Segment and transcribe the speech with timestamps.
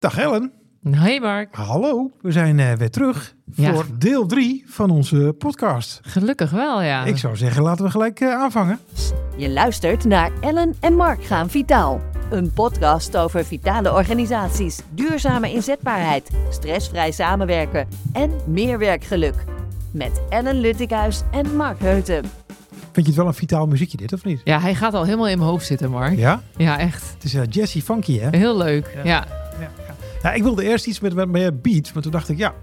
[0.00, 0.52] Dag Ellen.
[0.90, 1.54] Hey Mark.
[1.54, 3.72] Hallo, we zijn uh, weer terug Ja.
[3.74, 6.00] voor deel 3 van onze podcast.
[6.02, 7.04] Gelukkig wel, ja.
[7.04, 8.78] Ik zou zeggen, laten we gelijk uh, aanvangen.
[9.36, 12.00] Je luistert naar Ellen en Mark gaan vitaal.
[12.30, 19.44] Een podcast over vitale organisaties, duurzame inzetbaarheid, stressvrij samenwerken en meer werkgeluk.
[19.92, 22.24] Met Ellen Luttikhuis en Mark Heuten.
[22.92, 24.40] Vind je het wel een vitaal muziekje dit, of niet?
[24.44, 26.16] Ja, hij gaat al helemaal in mijn hoofd zitten, Mark.
[26.18, 26.78] Ja, Ja?
[26.78, 27.10] echt.
[27.14, 28.36] Het is uh, Jesse Funky, hè?
[28.36, 28.92] Heel leuk.
[28.96, 29.02] Ja.
[29.04, 29.26] Ja.
[30.22, 32.54] Ja, ik wilde eerst iets met, met meer beat, maar toen dacht ik, ja,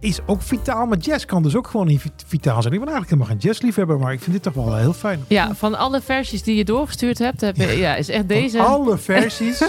[0.00, 2.74] is ook vitaal, maar jazz kan dus ook gewoon niet vit- vitaal zijn.
[2.74, 5.24] Ik ben eigenlijk helemaal geen jazzliefhebber, maar ik vind dit toch wel heel fijn.
[5.28, 8.56] Ja, van alle versies die je doorgestuurd hebt, heb je, ja, is echt deze.
[8.56, 9.62] Van alle versies.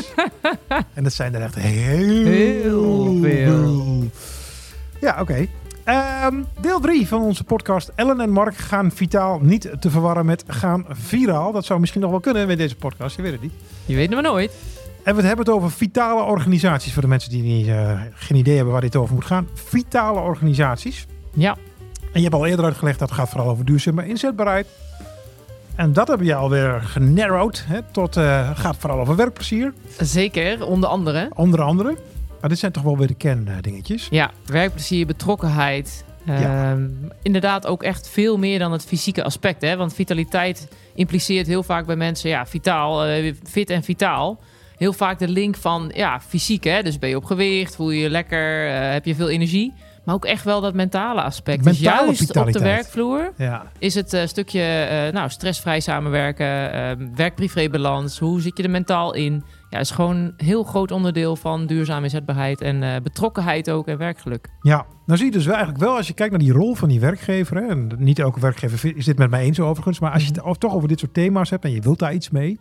[0.94, 4.04] en dat zijn er echt heel, Heel veel.
[5.02, 5.48] Ja, oké.
[5.84, 7.92] Ehm, deel 3 van onze podcast.
[7.96, 11.52] Ellen en Mark gaan vitaal niet te verwarren met gaan viraal.
[11.52, 13.16] Dat zou misschien nog wel kunnen met deze podcast.
[13.16, 13.54] Je weet het niet.
[13.86, 14.52] Je weet het maar nooit.
[15.10, 16.94] En we hebben het over vitale organisaties.
[16.94, 19.48] Voor de mensen die niet, eh, geen idee hebben waar dit over moet gaan.
[19.54, 21.06] Vitale organisaties.
[21.34, 21.58] Ja,
[22.02, 24.68] En je hebt al eerder uitgelegd dat het gaat vooral over duurzame inzetbaarheid.
[25.76, 27.64] En dat heb je alweer genarrowd.
[27.68, 29.74] Hè, tot eh, gaat vooral over werkplezier.
[30.00, 30.66] zeker.
[30.66, 31.30] Onder andere.
[31.36, 31.98] Onder andere.
[32.42, 34.08] Maar dit zijn toch wel weer de kerndingetjes.
[34.12, 36.04] Ja, werkplezier, betrokkenheid.
[36.24, 36.72] Ja.
[36.72, 36.88] Ehm,
[37.22, 39.62] inderdaad ook echt veel meer dan het fysieke aspect.
[39.62, 39.78] Hè?
[39.78, 44.40] Want vitaliteit impliceert heel vaak bij mensen, ja, vitaal, eh, fit en vitaal.
[44.80, 46.64] Heel vaak de link van, ja, fysiek.
[46.64, 46.84] Hè?
[46.84, 49.74] Dus ben je op gewicht, voel je je lekker, eh, heb je veel energie.
[50.10, 51.64] Maar ook echt wel dat mentale aspect.
[51.64, 52.64] dus Mentale juist op de vitaliteit.
[52.64, 53.66] werkvloer Ja.
[53.80, 58.20] is het eh, stukje eh, nou, stressvrij samenwerken, eh, werk-privé-balans.
[58.20, 59.44] Hoe zit je er mentaal in?
[59.70, 64.48] Ja, is gewoon een heel groot onderdeel van duurzame inzetbaarheid en betrokkenheid ook en werkgeluk.
[64.62, 66.90] Ja, nou zie je dus wel eigenlijk wel als je kijkt naar die rol van
[66.90, 67.58] die werkgever.
[67.58, 70.00] Hè, en niet elke werkgever is dit met mij eens overigens.
[70.00, 72.30] Maar als je het toch over dit soort thema's hebt en je wilt daar iets
[72.30, 72.60] mee.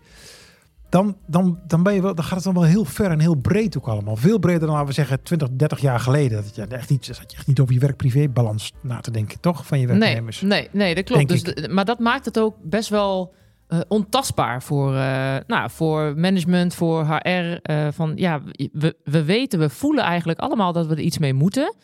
[0.89, 3.35] Dan, dan, dan, ben je wel, dan gaat het dan wel heel ver en heel
[3.35, 4.17] breed ook allemaal.
[4.17, 6.43] Veel breder dan, laten we zeggen, 20, 30 jaar geleden.
[6.43, 9.67] Dat je echt niet, zat je echt niet over je werk-privé-balans na te denken, toch?
[9.67, 10.41] Van je Nee, werknemers.
[10.41, 11.29] nee, nee, dat klopt.
[11.29, 13.35] Dus, de- maar dat maakt het ook best wel
[13.69, 17.29] eh, ontastbaar voor, eh, nou, voor management, voor HR.
[17.63, 18.41] eh, van, ja,
[18.73, 21.75] we, we weten, we voelen eigenlijk allemaal dat we er iets mee moeten.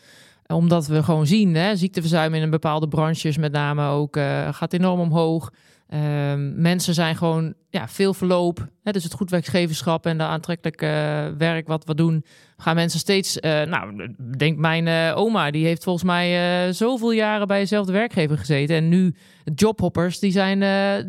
[0.47, 4.17] Omdat we gewoon zien, hè, ziekteverzuim in een bepaalde branches met name ook
[4.51, 5.51] gaat enorm omhoog.
[5.87, 8.67] Ehm, mensen zijn gewoon ja, veel verloop.
[8.83, 12.25] Hè, dus het goed werkgeverschap en de aantrekkelijke eh, werk wat we doen,
[12.57, 13.39] gaan mensen steeds.
[13.39, 18.37] eh, nou, denk mijn eh, oma, die heeft volgens mij zoveel jaren bij dezelfde werkgever
[18.37, 18.75] gezeten.
[18.75, 19.15] En nu
[19.55, 20.59] jobhoppers, die zijn,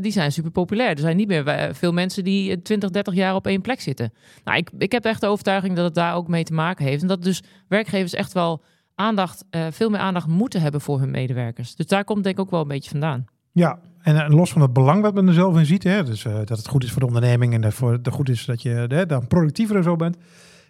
[0.00, 0.90] die zijn super populair.
[0.90, 4.12] Er zijn niet meer veel mensen die eh, 20, 30 jaar op één plek zitten.
[4.44, 7.02] Nou, ik, ik heb echt de overtuiging dat het daar ook mee te maken heeft.
[7.02, 8.62] En dat dus werkgevers echt wel
[8.94, 11.74] aandacht, veel meer aandacht moeten hebben voor hun medewerkers.
[11.74, 13.26] Dus daar komt denk ik ook wel een beetje vandaan.
[13.56, 15.82] Ja, en eh, los van het belang wat men er zelf in ziet.
[15.82, 18.28] Hè, dus eh, dat het goed is voor de onderneming en dat voor de goed
[18.28, 20.16] is dat je hè, dan productiever en zo bent.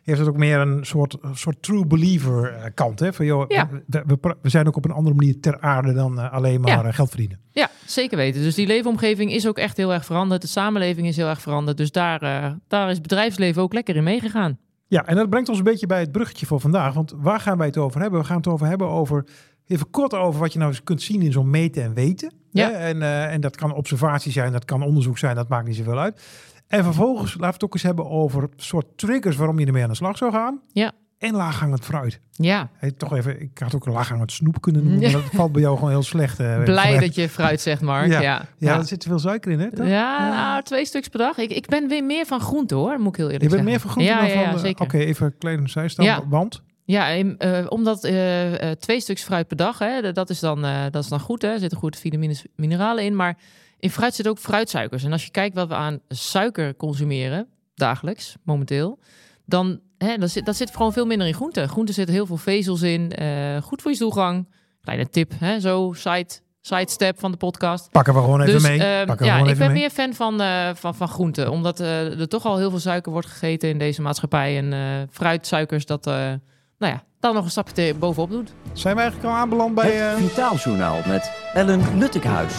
[0.02, 3.00] Heeft het ook meer een soort, soort true believer eh, kant.
[3.00, 3.12] Hè?
[3.12, 3.68] Van, joh, Ja.
[3.86, 6.70] we, we, we zijn ook op een andere manier ter aarde dan eh, alleen maar
[6.70, 6.84] Ja.
[6.84, 7.38] eh, geld verdienen.
[7.52, 8.42] Ja, zeker weten.
[8.42, 10.42] Dus die leefomgeving is ook echt heel erg veranderd.
[10.42, 11.76] De samenleving is heel erg veranderd.
[11.76, 14.58] Dus daar, eh, daar is bedrijfsleven ook lekker in meegegaan.
[14.88, 16.94] Ja, en dat brengt ons een beetje bij het bruggetje voor vandaag.
[16.94, 18.20] Want waar gaan wij het over hebben?
[18.20, 19.24] We gaan het over hebben over,
[19.66, 22.32] even kort over wat je nou eens kunt zien in zo'n meten en weten.
[22.50, 22.66] Ja.
[22.70, 22.72] Hè?
[22.72, 25.98] En, eh, en dat kan observatie zijn, dat kan onderzoek zijn, dat maakt niet zoveel
[25.98, 26.22] uit.
[26.68, 29.88] En vervolgens laten we het ook eens hebben over soort triggers waarom je ermee aan
[29.88, 30.60] de slag zou gaan.
[30.72, 30.92] Ja.
[31.18, 32.20] En laaghangend fruit.
[32.30, 35.10] Ja, Hey, toch even, ik had ook een laaghangend snoep kunnen noemen, Ja.
[35.12, 36.40] maar dat valt bij jou gewoon heel slecht.
[36.40, 38.06] eh, blij vanuit- dat je fruit zegt, Mark.
[38.06, 38.20] Ja.
[38.20, 38.20] Ja,
[38.58, 38.72] ja.
[38.72, 39.70] Ja, er zit veel suiker in, hè?
[39.74, 39.86] toch?
[39.86, 41.38] Ja, nou, twee stuks per dag.
[41.38, 43.64] Ik, ik ben weer meer van groente hoor, moet ik heel eerlijk Je bent zeggen.
[43.70, 44.42] meer van groente ja, dan ja, van...
[44.42, 44.84] ja, eh, zeker.
[44.84, 46.22] Oké, even een kleine zijstand, Ja.
[46.28, 46.62] want...
[46.86, 51.02] Ja, eh, omdat eh, eh, twee stuks fruit per dag, hè, dat, is dan, dat
[51.02, 51.42] is dan goed.
[51.42, 51.48] Hè.
[51.48, 53.16] Er zitten goede vitamines, mineralen in.
[53.16, 53.38] Maar
[53.78, 55.04] in fruit zitten ook fruitsuikers.
[55.04, 58.98] En als je kijkt wat we aan suiker consumeren, dagelijks, momenteel,
[59.44, 61.68] dan hè, dat zit, dat zit gewoon veel minder in groenten.
[61.68, 63.12] Groenten zitten heel veel vezels in.
[63.62, 64.48] goed voor je stoelgang.
[64.80, 66.28] Kleine tip, hè, zo side,
[66.60, 67.90] sidestep van de podcast.
[67.90, 68.78] Pakken we gewoon even dus mee.
[68.78, 69.80] ehm, Pakken ja, ik ben mee.
[69.80, 70.40] meer fan van,
[70.76, 71.50] van, van groenten.
[71.50, 74.56] Omdat er toch al heel veel suiker wordt gegeten in deze maatschappij.
[74.58, 76.10] En fruitsuikers, dat,
[76.78, 78.52] nou ja, dan nog een stapje te- bovenop doet.
[78.72, 79.90] Zijn we eigenlijk al aanbeland bij...
[79.92, 82.54] Het eh, Vitaaljournaal met Ellen Luttikhuis.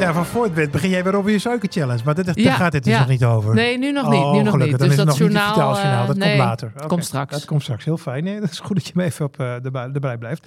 [0.00, 2.00] Ja, van voor het begin jij weer over je suikerchallenge.
[2.04, 2.98] Maar dit, daar Ja, gaat dit dus ja.
[2.98, 3.54] nog niet over.
[3.54, 4.20] Nee, nu nog niet.
[4.20, 4.60] Oh, Nu nog gelukkig.
[4.66, 4.70] niet.
[4.78, 6.72] Dan Dus is dat nog niet journaal, eh, Dat nee, komt later.
[6.86, 7.32] Komt straks.
[7.32, 7.84] Dat komt straks.
[7.84, 8.24] Heel fijn.
[8.24, 10.46] Nee, dat is goed dat je me even op, eh, erbij, erbij blijft.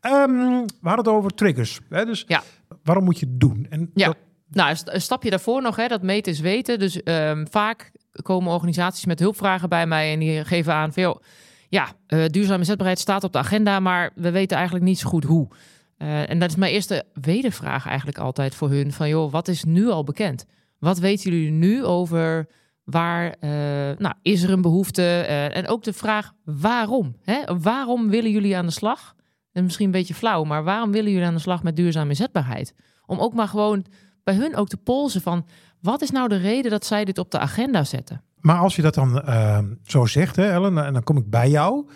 [0.00, 1.80] Ehm, we hadden het over triggers.
[1.88, 2.04] Hè?
[2.04, 2.42] Dus Ja.
[2.84, 3.66] waarom moet je het doen?
[3.70, 4.06] En Ja.
[4.06, 4.16] dat-
[4.50, 6.78] Nou, een st- een stapje daarvoor nog, hè, dat meten is weten.
[6.78, 7.90] Dus ehm, vaak
[8.22, 11.20] komen organisaties met hulpvragen bij mij en die geven aan joh,
[11.68, 15.24] ja, eh duurzame inzetbaarheid staat op de agenda, maar we weten eigenlijk niet zo goed
[15.24, 15.48] hoe.
[15.96, 18.92] Eh, en dat is mijn eerste wedervraag eigenlijk altijd voor hun.
[18.92, 20.46] Van joh, wat is nu al bekend?
[20.78, 22.48] Wat weten jullie nu over
[22.90, 23.50] Waar eh,
[23.98, 25.02] nou, is er een behoefte?
[25.02, 27.16] Eh, en ook de vraag waarom?
[27.22, 27.58] Hè?
[27.58, 29.14] Waarom willen jullie aan de slag?
[29.52, 32.74] En misschien een beetje flauw, maar waarom willen jullie aan de slag met duurzame inzetbaarheid?
[33.06, 33.84] Om ook maar gewoon
[34.28, 35.46] bij hun ook te polsen van
[35.80, 38.22] wat is nou de reden dat zij dit op de agenda zetten?
[38.40, 41.50] Maar als je dat dan uh, zo zegt, hè, Ellen, en dan kom ik bij
[41.50, 41.88] jou.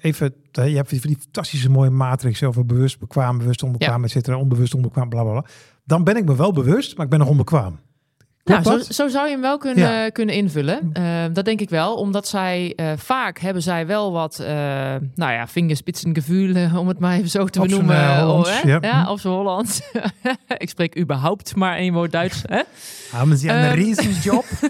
[0.00, 4.04] Even, je hebt die, die fantastische mooie matrix over bewust, bekwaam, bewust, onbekwaam, ja.
[4.04, 5.44] et cetera, onbewust, onbekwaam, bla bla bla.
[5.84, 7.78] Dan ben ik me wel bewust, maar ik ben nog onbekwaam.
[8.46, 10.90] Nou, zo, zo, zou je hem wel kunnen, kunnen invullen.
[10.98, 14.46] Uh, dat denk ik wel, omdat zij uh, vaak hebben zij wel wat, uh,
[15.14, 18.20] nou ja, vingerspitsengevoel, om het maar even zo te op benoemen.
[18.20, 18.78] Hollands, oh, ja.
[18.80, 19.80] ja, op zijn Hollands.
[20.58, 22.42] ik spreek überhaupt maar één woord Duits.
[22.46, 22.62] Hè?
[23.10, 24.44] Hebben ze een riesenjob?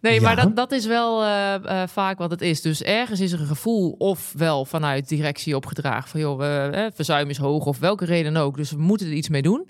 [0.00, 0.20] Nee, Ja.
[0.20, 2.60] maar dat, dat is wel eh, eh, vaak wat het is.
[2.60, 7.36] Dus ergens is er een gevoel, ofwel vanuit directie opgedragen van joh, eh, verzuim is
[7.36, 8.56] hoog of welke reden ook.
[8.56, 9.68] Dus we moeten er iets mee doen.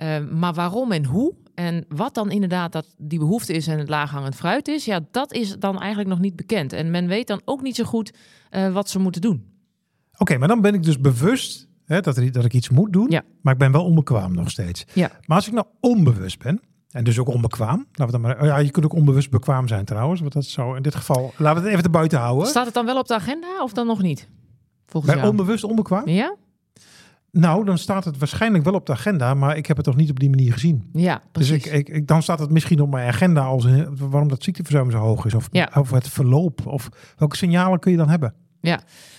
[0.00, 1.34] Eh, maar waarom en hoe?
[1.54, 5.32] En wat dan inderdaad dat die behoefte is en het laaghangend fruit is, ja, dat
[5.32, 6.72] is dan eigenlijk nog niet bekend.
[6.72, 8.12] En men weet dan ook niet zo goed
[8.50, 9.44] eh, wat ze moeten doen.
[10.18, 13.06] Oké, maar dan ben ik dus bewust hè, dat, er, dat ik iets moet doen,
[13.10, 13.22] Ja.
[13.42, 14.84] maar ik ben wel onbekwaam nog steeds.
[14.94, 15.10] Ja.
[15.26, 16.60] Maar als ik nou onbewust ben,
[16.90, 19.68] en dus ook onbekwaam, laten we dan maar, oh ja, je kunt ook onbewust bekwaam
[19.68, 22.18] zijn trouwens, want dat is zo in dit geval, laten we het even te buiten
[22.18, 22.46] houden.
[22.48, 24.28] Staat het dan wel op de agenda of dan nog niet?
[24.86, 25.36] Volgens Bij jou.
[25.36, 26.08] onbewust onbekwaam?
[26.08, 26.36] Ja?
[27.32, 30.10] Nou, dan staat het waarschijnlijk wel op de agenda, maar ik heb het toch niet
[30.10, 30.90] op die manier gezien.
[30.92, 31.66] Ja, Dus precies.
[31.66, 33.66] ik, ik, ik- dan staat het misschien op mijn agenda als
[33.98, 35.34] waarom dat ziekteverzuim zo hoog is.
[35.34, 35.70] Of, Ja.
[35.74, 36.66] of het verloop.
[36.66, 38.34] Of welke signalen kun je dan hebben?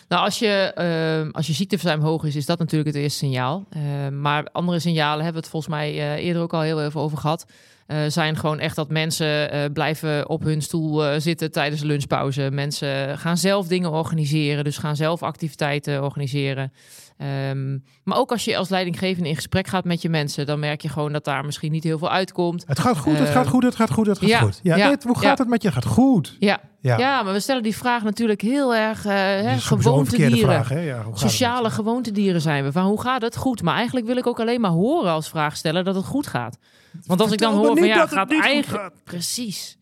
[0.07, 3.65] Nou, als je, eh, als je ziekteverzuim hoog is, is dat natuurlijk het eerste signaal.
[3.69, 7.01] Eh, maar andere signalen hebben we het volgens mij eh, eerder ook al heel even
[7.01, 7.45] over gehad.
[7.91, 11.87] Eh, zijn gewoon echt dat mensen eh, blijven op hun stoel eh, zitten tijdens de
[11.87, 12.49] lunchpauze.
[12.51, 16.73] Mensen gaan zelf dingen organiseren, dus gaan zelf activiteiten organiseren.
[17.17, 20.81] Ehm, maar ook als je als leidinggevende in gesprek gaat met je mensen, dan merk
[20.81, 22.63] je gewoon dat daar misschien niet heel veel uitkomt.
[22.67, 24.59] Het gaat goed, het gaat goed, het gaat goed, het gaat ja, goed.
[24.63, 25.43] Ja, ja, dit, hoe gaat ja.
[25.43, 25.67] het met je?
[25.67, 26.37] Het gaat goed.
[26.39, 27.23] Ja, Ja, ja.
[27.23, 30.37] maar we stellen die vraag natuurlijk heel erg uh, hè, gewoontedieren.
[30.37, 30.95] vraag, hè?
[31.13, 32.71] Sociale gewoontedieren zijn we.
[32.71, 33.35] Van hoe gaat het?
[33.35, 33.61] Goed.
[33.61, 36.57] Maar eigenlijk wil ik ook alleen maar horen als vraagsteller dat het goed gaat.
[37.05, 39.03] Want als ik dan hoor van ja, dat het gaat niet gaat.
[39.03, 39.77] Precies.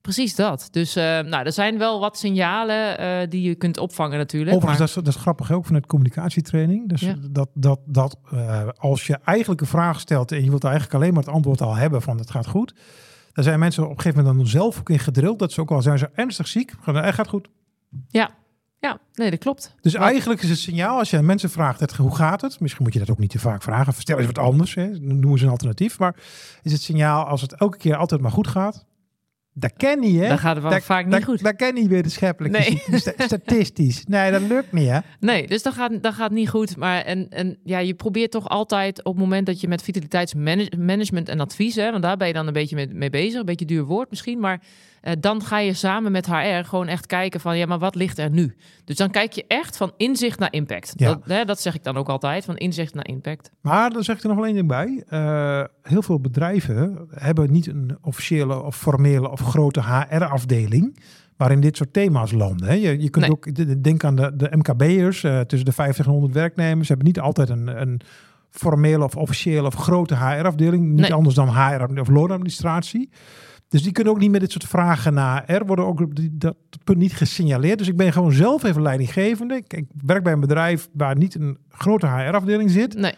[0.00, 0.68] Precies dat.
[0.70, 4.56] Dus eh, nou, er zijn wel wat signalen eh, die je kunt opvangen natuurlijk.
[4.56, 6.88] Overigens, maar- dat, is, dat is grappig ook vanuit communicatietraining.
[6.88, 7.14] Dus Ja.
[7.30, 11.14] dat, dat, dat eh, als je eigenlijk een vraag stelt en je wilt eigenlijk alleen
[11.14, 12.74] maar het antwoord al hebben van het gaat goed.
[13.32, 15.38] Dan zijn mensen op een gegeven moment dan zelf ook in gedrild.
[15.38, 16.72] Dat ze ook al zijn ze ernstig ziek.
[16.80, 17.48] Gaan, Het gaat goed.
[18.08, 18.30] ja,
[19.14, 19.74] nee, dat klopt.
[19.80, 22.60] Dus Maar- eigenlijk is het signaal als je aan mensen vraagt, het, hoe gaat het?
[22.60, 23.92] Misschien moet je dat ook niet te vaak vragen.
[23.92, 24.86] Stel eens wat anders, hè.
[24.98, 25.98] noemen ze een alternatief.
[25.98, 26.14] Maar
[26.62, 28.88] is het signaal als het elke keer altijd maar goed gaat?
[29.52, 30.28] Dat ken je?
[30.28, 31.42] Dan gaat het wel Dat- vaak niet dat, goed.
[31.42, 32.58] Dat ken je wetenschappelijk.
[32.58, 32.76] Nee.
[32.76, 33.00] gezien.
[33.00, 34.04] Sta- Statistisch.
[34.08, 34.98] Nee, dat lukt niet, hè?
[35.20, 36.76] Nee, dus dat gaat, dat gaat niet goed.
[36.76, 41.28] Maar en, en ja, je probeert toch altijd op het moment dat je met vitaliteitsmanagement
[41.28, 43.64] en advies, hè, want daar ben je dan een beetje mee, mee bezig, een beetje
[43.66, 44.62] duur woord misschien, maar
[45.00, 48.18] eh, dan ga je samen met HR gewoon echt kijken van ja, maar wat ligt
[48.18, 48.56] er nu?
[48.84, 50.92] Dus dan kijk je echt van inzicht naar impact.
[50.96, 51.06] Ja.
[51.08, 53.50] Dat, hè, dat zeg ik dan ook altijd, van inzicht naar impact.
[53.60, 55.04] Maar dan zeg ik er nog wel één ding bij.
[55.08, 60.98] Eh, heel veel bedrijven hebben niet een officiële of formele of grote HR-afdeling
[61.36, 62.66] waarin dit soort thema's landen.
[62.68, 62.74] Hè.
[62.74, 63.30] Je, je kunt Nee.
[63.34, 66.88] ook d- d- denken aan de, de MKB'ers, eh, tussen de 50 en 100 werknemers,
[66.88, 68.00] hebben niet altijd een, een
[68.50, 70.84] formele of officiële of grote HR-afdeling.
[70.88, 71.14] Niet Nee.
[71.14, 73.10] anders dan HR of loonadministratie.
[73.70, 76.30] Dus die kunnen ook niet met dit soort vragen naar R worden ook op die,
[76.32, 77.78] dat punt niet gesignaleerd.
[77.78, 79.54] Dus ik ben gewoon zelf even leidinggevende.
[79.54, 82.94] Ik, ik werk bij een bedrijf waar niet een grote HR-afdeling zit.
[82.94, 83.14] Nee,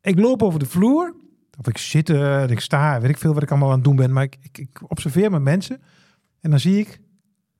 [0.00, 1.14] Ik loop over de vloer.
[1.58, 2.08] Of ik zit
[2.50, 4.12] ik sta, weet ik veel wat ik allemaal aan het doen ben.
[4.12, 5.80] Maar ik, ik, ik observeer mijn mensen.
[6.40, 7.00] En dan zie ik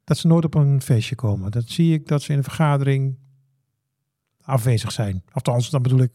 [0.04, 1.50] dat ze nooit op een feestje komen.
[1.50, 3.16] Dan zie ik dat ze in een vergadering
[4.42, 5.22] afwezig zijn.
[5.32, 6.12] Althans, dan bedoel ik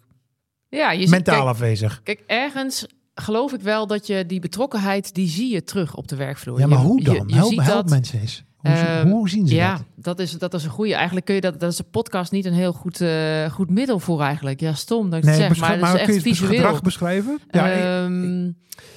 [0.70, 2.02] ja, je ziet, mentaal kijk, afwezig.
[2.04, 2.88] kijk, ergens
[3.22, 6.60] geloof ik wel dat je die betrokkenheid, die zie je terug op de werkvloer.
[6.60, 7.24] Ja, maar Je- hoe je- dan?
[7.28, 8.46] Je, help ziet help dat, mensen eens.
[8.58, 9.84] Hoe, zien- Ehm, hoe zien ze ja, dat?
[9.96, 10.94] dat is, dat is een goede.
[10.94, 14.00] Eigenlijk kun je dat, dat is een podcast niet een heel goed, eh, goed middel
[14.00, 14.60] voor eigenlijk.
[14.60, 16.50] Ja, stom dat ik het zeg, maar is echt je het visueel.
[16.50, 17.40] gedrag beschrijven?
[17.52, 18.52] Ja, ik- Ehm,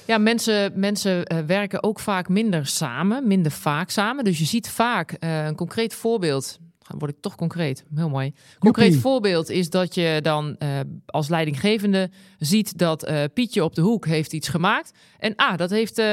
[0.05, 4.23] ja, mensen, mensen eh, werken ook vaak minder samen, minder vaak samen.
[4.23, 6.59] Dus je ziet vaak eh, een concreet voorbeeld.
[6.87, 7.85] Dan word ik toch concreet.
[7.95, 8.33] Heel mooi.
[8.59, 9.01] Concreet Joepie.
[9.01, 14.05] voorbeeld is dat je dan eh, als leidinggevende ziet dat eh, Pietje op de hoek
[14.05, 14.91] heeft iets gemaakt.
[15.17, 16.05] En ah, dat heeft eh,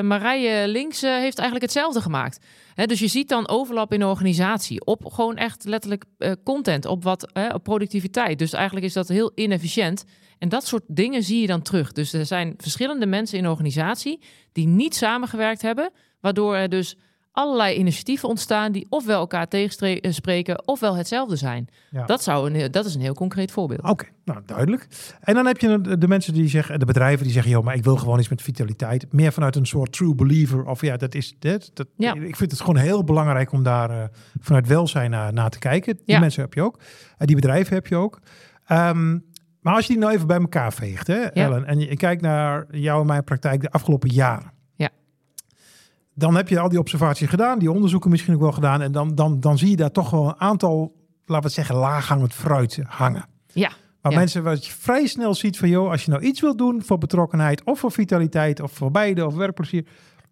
[0.00, 2.44] Marije links heeft eigenlijk hetzelfde gemaakt.
[2.74, 6.04] Hè, dus je ziet dan overlap in de organisatie op gewoon echt letterlijk
[6.44, 8.38] content, op wat op productiviteit.
[8.38, 10.04] Dus eigenlijk is dat heel inefficiënt.
[10.38, 11.92] En dat soort dingen zie je dan terug.
[11.92, 14.20] Dus er zijn verschillende mensen in de organisatie
[14.52, 16.96] die niet samengewerkt hebben, waardoor er dus
[17.40, 21.68] allerlei initiatieven ontstaan die ofwel elkaar tegenspreken ofwel hetzelfde zijn.
[21.90, 22.06] Ja.
[22.06, 23.82] Dat, zou een, heel- dat is een heel concreet voorbeeld.
[23.82, 24.86] Oké, nou duidelijk.
[25.20, 27.84] En dan heb je de, mensen die zeggen, de bedrijven die zeggen, joh, maar ik
[27.84, 29.12] wil gewoon iets met vitaliteit.
[29.12, 30.64] Meer vanuit een soort true believer.
[30.64, 31.70] Of ja, dat is dit.
[31.74, 32.14] Dat, Ja.
[32.14, 34.04] Ik vind het gewoon heel belangrijk om daar eh,
[34.40, 35.94] vanuit welzijn naar, naar te kijken.
[35.94, 36.18] Die Ja.
[36.20, 36.78] mensen heb je ook.
[37.18, 38.20] En die bedrijven heb je ook.
[38.66, 39.18] Ehm,
[39.60, 42.66] maar als je die nou even bij elkaar veegt, hè, Ellen, en je, kijkt naar
[42.70, 44.52] jouw en mijn praktijk de afgelopen jaren.
[46.20, 48.82] Dan heb je al die observaties gedaan, die onderzoeken misschien ook wel gedaan.
[48.82, 50.78] En dan, dan, dan zie je daar toch wel een aantal,
[51.24, 53.24] laten we het zeggen, laaghangend fruit hangen.
[53.52, 53.70] Ja,
[54.02, 54.18] Maar Ja.
[54.18, 56.98] mensen wat je vrij snel ziet van, joh, als je nou iets wilt doen voor
[56.98, 59.86] betrokkenheid of voor vitaliteit of voor beide of werkplezier,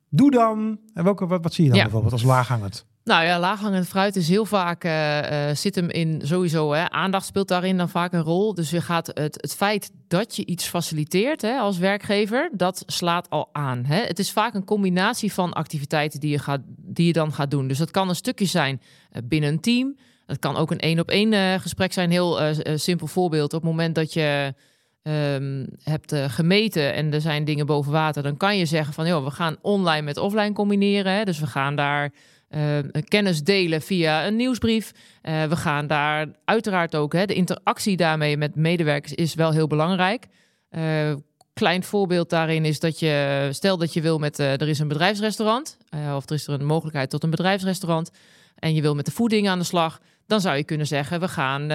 [0.08, 0.78] doe dan.
[0.94, 1.84] En welke, wat, wat zie je dan Ja.
[1.84, 2.86] bijvoorbeeld als laaghangend?
[3.08, 7.48] Nou ja, laaghangend fruit is heel vaak, eh, zit hem in sowieso, hè, aandacht speelt
[7.48, 8.54] daarin dan vaak een rol.
[8.54, 13.30] Dus je gaat het, het feit dat je iets faciliteert hè, als werkgever, dat slaat
[13.30, 13.84] al aan.
[13.84, 14.00] Hè.
[14.00, 17.68] Het is vaak een combinatie van activiteiten die je, gaat, die je dan gaat doen.
[17.68, 19.96] Dus dat kan een stukje zijn eh, binnen een team.
[20.26, 22.10] Het kan ook een één-op-één eh, gesprek zijn.
[22.10, 22.38] Heel
[22.74, 23.54] simpel voorbeeld.
[23.54, 24.54] Op het moment dat je
[25.02, 29.24] ehm, hebt gemeten en er zijn dingen boven water, dan kan je zeggen van, joh,
[29.24, 31.12] we gaan online met offline combineren.
[31.12, 31.24] Hè.
[31.24, 32.12] Dus we gaan daar
[32.48, 34.92] eh, kennis delen via een nieuwsbrief.
[35.22, 39.66] Eh, we gaan daar uiteraard ook, hè, de interactie daarmee met medewerkers is wel heel
[39.66, 40.26] belangrijk.
[40.68, 41.12] Eh,
[41.52, 45.76] klein voorbeeld daarin is dat je, stel dat je wil met, er is een bedrijfsrestaurant,
[46.14, 48.10] of er is er een mogelijkheid tot een bedrijfsrestaurant,
[48.54, 51.28] en je wil met de voeding aan de slag, dan zou je kunnen zeggen, we
[51.28, 51.66] gaan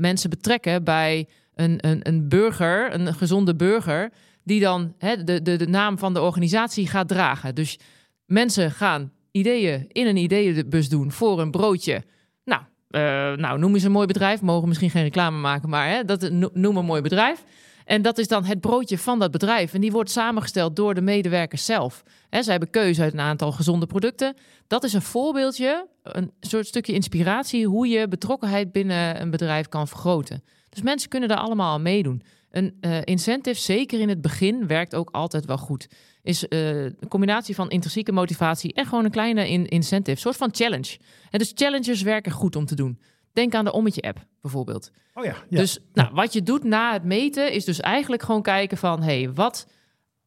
[0.00, 4.10] mensen betrekken bij een, een, een burger, een gezonde burger,
[4.44, 7.54] die dan hè, de, de, de naam van de organisatie gaat dragen.
[7.54, 7.78] Dus
[8.26, 12.02] mensen gaan ideeën in een ideeënbus doen voor een broodje.
[12.44, 13.00] Nou, eh,
[13.36, 14.40] nou noem eens een mooi bedrijf.
[14.40, 17.44] Mogen misschien geen reclame maken, maar hè, dat, no- noem een mooi bedrijf.
[17.84, 19.74] En dat is dan het broodje van dat bedrijf.
[19.74, 22.02] En die wordt samengesteld door de medewerkers zelf.
[22.28, 24.36] Hè, zij hebben keuze uit een aantal gezonde producten.
[24.66, 27.66] Dat is een voorbeeldje, een soort stukje inspiratie...
[27.66, 30.42] hoe je betrokkenheid binnen een bedrijf kan vergroten.
[30.68, 32.22] Dus mensen kunnen daar allemaal aan meedoen.
[32.50, 35.88] Een eh, incentive, zeker in het begin, werkt ook altijd wel goed.
[36.22, 40.10] Is eh, een combinatie van intrinsieke motivatie en gewoon een kleine in incentive.
[40.10, 40.98] Een soort van challenge.
[41.30, 42.98] En dus challenges werken goed om te doen.
[43.32, 44.90] Denk aan de Ommetje-app bijvoorbeeld.
[45.14, 45.58] Oh ja, ja.
[45.58, 49.02] Dus nou, wat je doet na het meten is dus eigenlijk gewoon kijken van...
[49.02, 49.66] hey, wat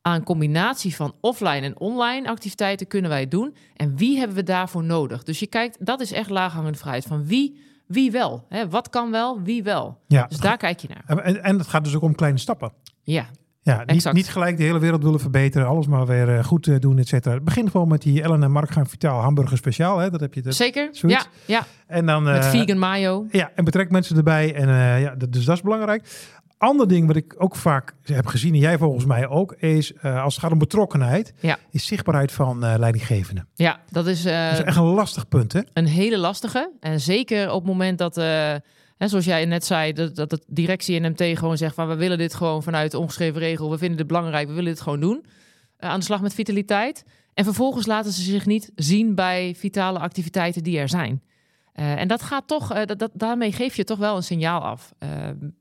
[0.02, 3.56] aan combinatie van offline en online activiteiten kunnen wij doen...
[3.76, 5.24] en wie hebben we daarvoor nodig?
[5.24, 7.04] Dus je kijkt, dat is echt laaghangend fruit.
[7.04, 7.60] Van wie,
[7.94, 8.46] wie wel?
[8.50, 8.70] Hè?
[8.70, 9.98] Wat kan wel, wie wel?
[10.08, 10.26] ja.
[10.26, 11.24] Dus daar kijk je naar.
[11.24, 12.72] En, en het gaat dus ook om kleine stappen.
[13.04, 13.26] Ja,
[13.62, 16.80] Ja, niet, niet gelijk de hele wereld willen verbeteren, alles maar weer eh, goed eh,
[16.80, 17.40] doen, et cetera.
[17.40, 20.10] Begin gewoon met die Ellen en Mark gaan vitaal hamburger speciaal, hè?
[20.10, 20.42] dat heb je.
[20.42, 20.58] Dus.
[20.58, 20.90] zeker.
[20.92, 21.30] zoiets?
[21.46, 23.26] Ja, ja, En dan met eh, vegan mayo.
[23.32, 24.56] Ja, en betrek mensen erbij.
[24.56, 26.32] En eh, ja, dat, dus dat is belangrijk.
[26.64, 30.24] Ander ding wat ik ook vaak heb gezien, en jij volgens mij ook, is eh,
[30.24, 31.58] als het gaat om betrokkenheid, Ja.
[31.72, 33.48] is zichtbaarheid van eh leidinggevenden.
[33.54, 35.60] Ja, dat is, eh, dat is echt een lastig punt, hè?
[35.74, 36.72] een hele lastige.
[36.80, 41.00] En zeker op het moment dat, hè, zoals jij net zei, dat, dat de directie
[41.00, 43.98] en MT gewoon zegt van we willen dit gewoon vanuit de ongeschreven regel, we vinden
[43.98, 45.26] dit belangrijk, we willen dit gewoon doen.
[45.80, 47.04] Aan de slag met vitaliteit.
[47.34, 51.22] En vervolgens laten ze zich niet zien bij vitale activiteiten die er zijn.
[51.74, 54.62] Eh, en dat gaat toch, eh, dat, dat, daarmee geef je toch wel een signaal
[54.62, 55.10] af, eh,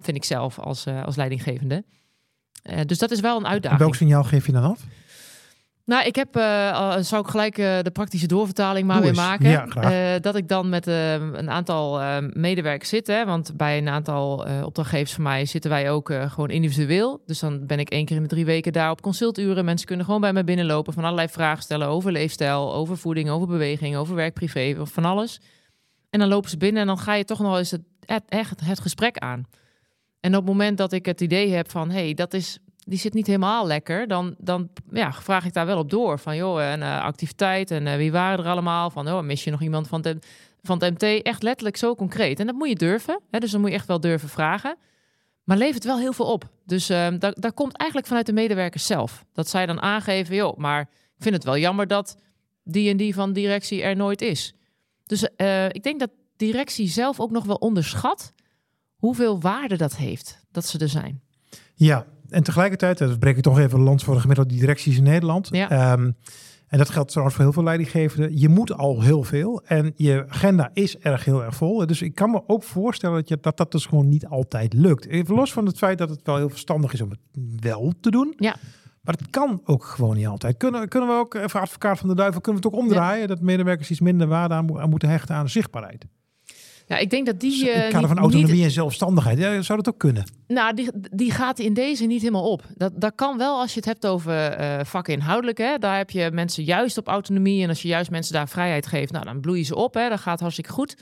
[0.01, 1.85] vind ik zelf als, als leidinggevende.
[2.87, 3.81] Dus dat is wel een En uitdaging.
[3.81, 4.81] welk signaal geef je dan af?
[5.85, 6.29] Nou, ik heb,
[7.01, 9.51] zou ik gelijk de praktische doorvertaling maar weer maken.
[9.51, 12.01] Ja, dat ik dan met een aantal
[12.33, 13.07] medewerkers zit.
[13.07, 17.23] Hè, want bij een aantal opdrachtgevers van mij zitten wij ook gewoon individueel.
[17.27, 19.65] Dus dan ben ik één keer in de drie weken daar op consulturen.
[19.65, 23.47] Mensen kunnen gewoon bij mij binnenlopen, van allerlei vragen stellen over leefstijl, over voeding, over
[23.47, 25.41] beweging, over werk, privé, van alles.
[26.13, 28.61] En dan lopen ze binnen en dan ga je toch nog eens het, het, echt
[28.61, 29.47] het gesprek aan.
[30.21, 32.99] En op het moment dat ik het idee heb van, hé, hey, dat is, die
[32.99, 36.19] zit niet helemaal lekker, dan, dan ja, vraag ik daar wel op door.
[36.19, 38.91] Van, joh, en eh, activiteit en eh, wie waren er allemaal?
[38.91, 40.27] Van, oh, mis je nog iemand van het,
[40.63, 41.03] van MT?
[41.03, 42.41] Echt letterlijk zo concreet.
[42.41, 43.21] En dat moet je durven.
[43.31, 43.39] Hè?
[43.39, 44.77] Dus dan moet je echt wel durven vragen.
[45.45, 46.45] Maar levert wel heel veel op.
[46.67, 49.25] Dus daar, daar komt eigenlijk vanuit de medewerkers zelf.
[49.33, 50.81] Dat zij dan aangeven, joh, maar
[51.17, 52.17] ik vind het wel jammer dat
[52.65, 54.55] die en die van directie er nooit is.
[55.13, 58.33] Dus eh, ik denk dat directie zelf ook nog wel onderschat
[58.97, 61.23] hoeveel waarde dat heeft dat ze er zijn.
[61.75, 65.03] Ja, en tegelijkertijd, dat breek ik toch even een land voor de gemiddelde directies in
[65.03, 65.49] Nederland.
[65.51, 65.71] Ja.
[65.71, 66.11] Ehm,
[66.67, 68.39] en dat geldt trouwens voor heel veel leidinggevenden.
[68.39, 71.87] Je moet al heel veel en je agenda is erg heel erg vol.
[71.87, 75.07] Dus ik kan me ook voorstellen dat je, dat, dat dus gewoon niet altijd lukt.
[75.07, 77.21] Even los van het feit dat het wel heel verstandig is om het
[77.61, 78.35] wel te doen.
[78.37, 78.57] Ja.
[79.03, 80.57] Maar het kan ook gewoon niet altijd.
[80.57, 83.29] Kunnen, kunnen we ook, even advocaat van de duivel, kunnen we het ook omdraaien?
[83.29, 86.05] Dat medewerkers iets minder waarde aan, mo- aan moeten hechten aan zichtbaarheid.
[86.87, 87.71] Ja, ik denk dat die.
[87.71, 89.39] in het kader van autonomie niet- en zelfstandigheid.
[89.39, 90.25] Ja, zou dat ook kunnen?
[90.47, 92.63] Nou, die, die gaat in deze niet helemaal op.
[92.75, 95.59] Dat, dat kan wel als je het hebt over eh vakinhoudelijk.
[95.59, 95.79] Hè.
[95.79, 97.63] Daar heb je mensen juist op autonomie.
[97.63, 99.95] En als je juist mensen daar vrijheid geeft, nou, dan bloeien ze op.
[99.95, 100.09] Hè.
[100.09, 100.97] Dat gaat hartstikke goed.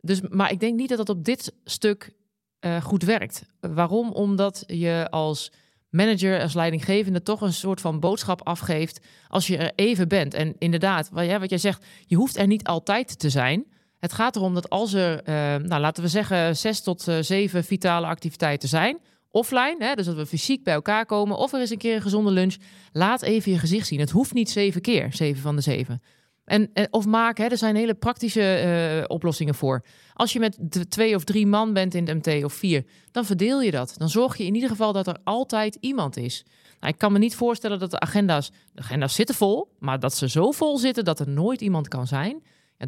[0.00, 2.14] Dus, maar ik denk niet dat dat op dit stuk
[2.58, 3.44] eh, goed werkt.
[3.60, 4.10] Waarom?
[4.10, 5.52] Omdat je als
[5.94, 10.34] manager, als leidinggevende, toch een soort van boodschap afgeeft als je er even bent.
[10.34, 13.64] En inderdaad, wat, jij zegt, je hoeft er niet altijd te zijn.
[13.98, 17.64] Het gaat erom dat als er, eh, nou, laten we zeggen, zes tot eh, zeven
[17.64, 18.98] vitale activiteiten zijn,
[19.30, 22.02] offline, hè, dus dat we fysiek bij elkaar komen, of er is een keer een
[22.02, 22.56] gezonde lunch,
[22.92, 24.00] laat even je gezicht zien.
[24.00, 26.02] Het hoeft niet zeven keer, zeven van de zeven.
[26.44, 29.84] En, en- of maak, hè, er zijn hele praktische eh, oplossingen voor.
[30.12, 30.58] Als je met
[30.88, 33.94] twee of drie man bent in de MT of vier, dan verdeel je dat.
[33.96, 36.44] Dan zorg je in ieder geval dat er altijd iemand is.
[36.80, 40.14] Nou, ik kan me niet voorstellen dat de agenda's, de agenda's zitten vol, maar dat
[40.14, 42.42] ze zo vol zitten dat er nooit iemand kan zijn.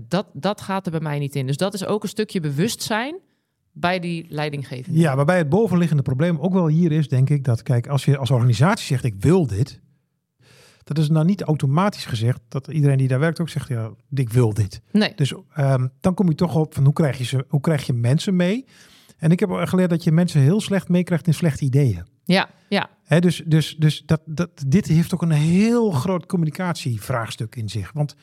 [0.08, 1.46] Dat, dat gaat er bij mij niet in.
[1.46, 3.16] Dus dat is ook een stukje bewustzijn
[3.72, 4.98] bij die leidinggevende.
[4.98, 8.16] Ja, waarbij het bovenliggende probleem ook wel hier is, denk ik, dat kijk, als je
[8.16, 9.80] als organisatie zegt ik wil dit,
[10.86, 14.30] dat is nou niet automatisch gezegd dat iedereen die daar werkt ook zegt ja, ik
[14.30, 14.80] wil dit.
[14.92, 17.86] Nee, Dus ehm, dan kom je toch op van hoe krijg je ze, hoe krijg
[17.86, 18.64] je mensen mee?
[19.18, 22.06] En ik heb geleerd dat je mensen heel slecht meekrijgt in slechte ideeën.
[22.24, 27.68] ja, ja, dus dus, dus dat, dat, dit heeft ook een heel groot communicatievraagstuk in
[27.68, 27.90] zich.
[27.92, 28.16] Want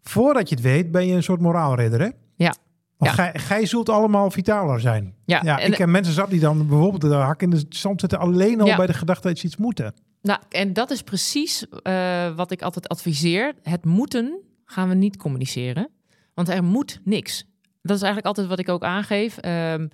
[0.00, 2.08] voordat je het weet, ben je een soort moraalridder, hè?
[2.36, 2.54] Ja.
[2.96, 3.22] Want Ja.
[3.24, 5.14] gij, gij zult allemaal vitaler zijn.
[5.24, 5.40] ja.
[5.44, 8.18] Ja, en, ik ken mensen zat die dan bijvoorbeeld de hak in de zand zetten
[8.18, 8.76] alleen al Ja.
[8.76, 9.94] bij de gedachte dat ze iets moeten.
[10.24, 13.54] Nou, en dat is precies eh, wat ik altijd adviseer.
[13.62, 15.90] Het moeten gaan we niet communiceren,
[16.34, 17.44] want er moet niks.
[17.82, 19.38] Dat is eigenlijk altijd wat ik ook aangeef.
[19.38, 19.88] Ehm,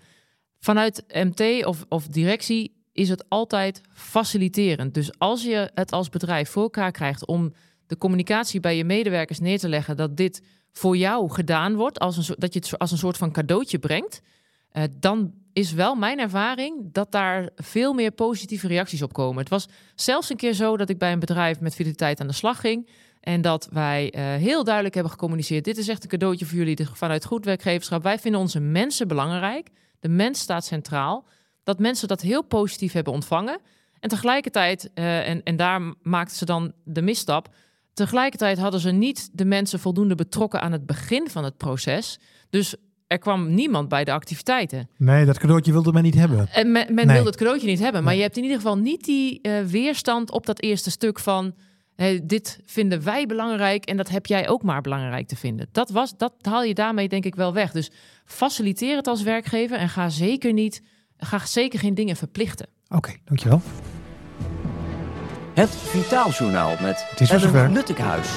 [0.58, 4.94] vanuit MT of, of directie is het altijd faciliterend.
[4.94, 7.52] Dus als je het als bedrijf voor elkaar krijgt om
[7.87, 12.28] de communicatie bij je medewerkers neer te leggen, dat dit voor jou gedaan wordt, als
[12.28, 14.22] een, dat je het als een soort van cadeautje brengt,
[14.68, 19.38] eh, dan is wel mijn ervaring dat daar veel meer positieve reacties op komen.
[19.38, 22.33] Het was zelfs een keer zo dat ik bij een bedrijf met fideliteit aan de
[22.33, 22.88] slag ging.
[23.21, 26.87] En dat wij eh, heel duidelijk hebben gecommuniceerd: dit is echt een cadeautje voor jullie
[26.92, 28.02] vanuit goed werkgeverschap.
[28.02, 29.69] Wij vinden onze mensen belangrijk.
[30.00, 31.26] De mens staat centraal.
[31.62, 33.61] Dat mensen dat heel positief hebben ontvangen.
[34.00, 37.49] En tegelijkertijd, eh, en, en daar maakten ze dan de misstap.
[37.92, 42.19] Tegelijkertijd hadden ze niet de mensen voldoende betrokken aan het begin van het proces.
[42.50, 42.75] Dus
[43.11, 44.88] er kwam niemand bij de activiteiten.
[44.97, 46.49] Nee, dat cadeautje wilde men niet hebben.
[46.52, 47.15] En men, men Nee.
[47.15, 48.00] wilde het cadeautje niet hebben.
[48.02, 48.17] Maar Nee.
[48.17, 51.54] je hebt in ieder geval niet die eh, weerstand op dat eerste stuk van...
[51.97, 55.69] Hey, dit vinden wij belangrijk en dat heb jij ook maar belangrijk te vinden.
[55.73, 57.73] Dat, was, dat haal je daarmee denk ik wel weg.
[57.73, 57.91] Dus
[58.25, 60.82] faciliteer het als werkgever en ga zeker niet...
[61.17, 62.67] Ga zeker geen dingen verplichten.
[62.89, 63.61] Oké, dankjewel.
[65.54, 67.30] Het Vitaaljournaal met Het is.
[67.30, 68.28] Ellen Luttekhuis.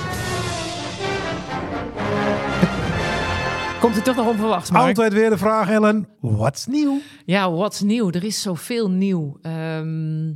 [3.83, 4.87] Komt het toch nog onverwachts, Mark?
[4.87, 6.07] Altijd weer de vraag, Ellen.
[6.19, 6.99] What's nieuw?
[7.25, 8.11] Ja, wat is nieuw?
[8.11, 9.37] Er is zoveel nieuw.
[9.41, 10.33] Ehm,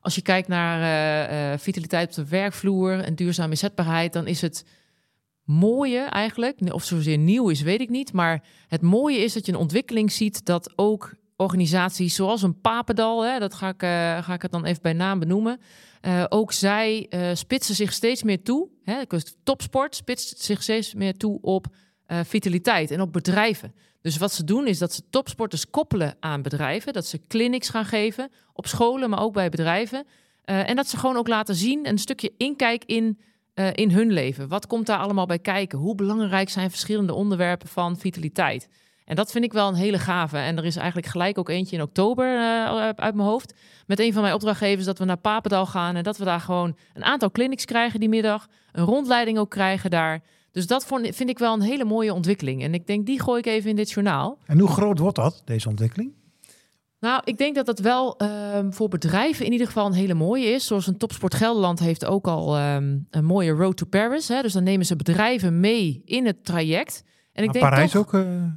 [0.00, 4.40] als je kijkt naar eh, eh, vitaliteit op de werkvloer en duurzame inzetbaarheid, dan is
[4.40, 4.64] het
[5.44, 8.12] mooie eigenlijk, of zozeer nieuw is, weet ik niet.
[8.12, 13.24] Maar het mooie is dat je een ontwikkeling ziet dat ook organisaties zoals een Papendal,
[13.24, 15.60] hè, dat ga ik, eh, ga ik het dan even bij naam benoemen.
[16.28, 18.68] ook zij spitsen zich steeds meer toe.
[18.82, 19.02] Hè,
[19.42, 21.66] topsport spitst zich steeds meer toe op
[22.10, 23.74] eh, vitaliteit en op bedrijven.
[24.00, 26.92] Dus wat ze doen is dat ze topsporters koppelen aan bedrijven.
[26.92, 30.06] Dat ze clinics gaan geven op scholen, maar ook bij bedrijven.
[30.44, 33.20] Eh, en dat ze gewoon ook laten zien een stukje inkijk in,
[33.54, 34.48] eh, in hun leven.
[34.48, 35.78] Wat komt daar allemaal bij kijken?
[35.78, 38.68] Hoe belangrijk zijn verschillende onderwerpen van vitaliteit?
[39.04, 40.38] En dat vind ik wel een hele gave.
[40.38, 42.38] En er is eigenlijk gelijk ook eentje in oktober
[42.96, 43.54] uit mijn hoofd.
[43.86, 45.96] Met een van mijn opdrachtgevers dat we naar Papendal gaan.
[45.96, 48.48] En dat we daar gewoon een aantal clinics krijgen die middag.
[48.72, 50.22] Een rondleiding ook krijgen daar.
[50.52, 52.62] Dus dat vond, vind ik wel een hele mooie ontwikkeling.
[52.62, 54.38] En ik denk, die gooi ik even in dit journaal.
[54.46, 56.12] En hoe groot wordt dat, deze ontwikkeling?
[57.00, 60.46] Nou, ik denk dat dat wel ehm, voor bedrijven in ieder geval een hele mooie
[60.46, 60.66] is.
[60.66, 64.28] Zoals een Topsport Gelderland heeft ook al ehm, een mooie Road to Paris.
[64.28, 64.42] Hè?
[64.42, 67.02] Dus dan nemen ze bedrijven mee in het traject.
[67.40, 68.14] En ik Maar denk Parijs toch, ook?